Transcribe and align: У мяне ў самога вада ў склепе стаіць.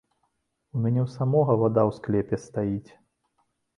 У 0.75 0.79
мяне 0.85 1.01
ў 1.03 1.09
самога 1.19 1.57
вада 1.65 1.81
ў 1.91 1.99
склепе 1.99 2.37
стаіць. 2.49 2.91